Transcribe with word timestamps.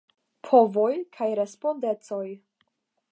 Povoj 0.47 0.95
kaj 1.17 1.29
respondecoj. 1.41 2.25